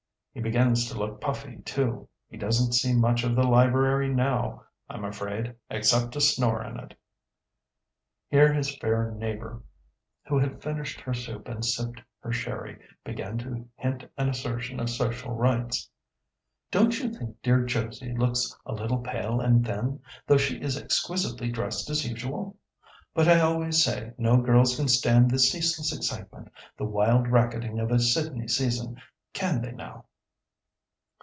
He 0.33 0.39
begins 0.39 0.87
to 0.87 0.97
look 0.97 1.19
puffy 1.19 1.57
too; 1.57 2.07
he 2.29 2.37
doesn't 2.37 2.71
see 2.71 2.95
much 2.95 3.25
of 3.25 3.35
the 3.35 3.43
library 3.43 4.07
now, 4.07 4.63
I'm 4.89 5.03
afraid, 5.03 5.55
except 5.69 6.13
to 6.13 6.21
snore 6.21 6.63
in 6.63 6.79
it." 6.79 6.93
Here 8.29 8.53
his 8.53 8.73
fair 8.77 9.11
neighbour, 9.11 9.61
who 10.29 10.39
had 10.39 10.61
finished 10.63 11.01
her 11.01 11.13
soup 11.13 11.49
and 11.49 11.65
sipped 11.65 12.01
her 12.21 12.31
sherry, 12.31 12.79
began 13.03 13.39
to 13.39 13.67
hint 13.75 14.05
an 14.17 14.29
assertion 14.29 14.79
of 14.79 14.89
social 14.89 15.33
rights. 15.35 15.89
"Don't 16.71 16.97
you 16.97 17.11
think 17.11 17.41
dear 17.41 17.65
Josie 17.65 18.15
looks 18.15 18.55
a 18.65 18.71
little 18.71 18.99
pale 18.99 19.41
and 19.41 19.65
thin, 19.65 19.99
though 20.27 20.37
she 20.37 20.61
is 20.61 20.77
exquisitely 20.81 21.51
dressed 21.51 21.89
as 21.89 22.07
usual? 22.07 22.55
But 23.13 23.27
I 23.27 23.41
always 23.41 23.83
say 23.83 24.13
no 24.17 24.37
girls 24.37 24.77
can 24.77 24.87
stand 24.87 25.29
the 25.29 25.39
ceaseless 25.39 25.91
excitement, 25.93 26.51
the 26.77 26.85
wild 26.85 27.27
racketing 27.27 27.79
of 27.79 27.91
a 27.91 27.99
Sydney 27.99 28.47
season. 28.47 28.95
Can 29.33 29.61
they, 29.61 29.73
now?" 29.73 30.05